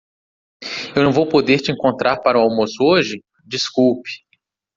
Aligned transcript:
Eu 0.95 1.03
não 1.03 1.11
vou 1.11 1.29
poder 1.29 1.59
te 1.59 1.71
encontrar 1.71 2.21
para 2.21 2.39
o 2.39 2.41
almoço 2.41 2.83
hoje? 2.83 3.21
desculpe! 3.45 4.09